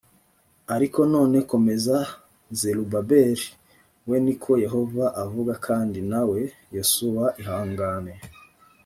[0.75, 1.99] ariko none komera
[2.59, 3.45] zerubabeli
[4.09, 6.39] we ni ko yehova avuga kandi nawe
[6.75, 8.13] yosuwa ihangane